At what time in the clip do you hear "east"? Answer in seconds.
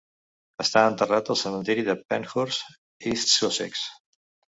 3.11-3.35